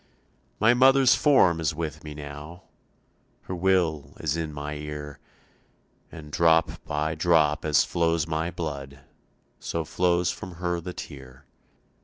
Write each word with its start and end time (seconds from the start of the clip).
"My 0.59 0.73
mother's 0.73 1.13
form 1.13 1.59
is 1.59 1.75
with 1.75 2.03
me 2.03 2.15
now, 2.15 2.63
Her 3.41 3.53
will 3.53 4.13
is 4.19 4.35
in 4.35 4.51
my 4.51 4.73
ear, 4.73 5.19
And 6.11 6.31
drop 6.31 6.83
by 6.85 7.13
drop 7.13 7.63
as 7.63 7.83
flows 7.83 8.25
my 8.25 8.49
blood 8.49 9.01
So 9.59 9.85
flows 9.85 10.31
from 10.31 10.53
her 10.53 10.81
the 10.81 10.93
tear. 10.93 11.45